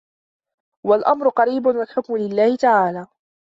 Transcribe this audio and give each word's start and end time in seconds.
وَالْأَمْرُ 0.85 1.29
قَرِيبٌ 1.29 1.65
وَالْحُكْمُ 1.65 2.17
لِلَّهِ 2.17 2.55
تَعَالَى 2.55 3.07